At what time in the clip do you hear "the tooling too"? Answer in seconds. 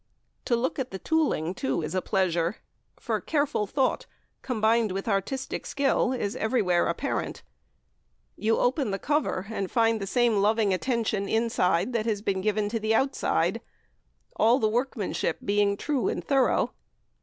0.89-1.83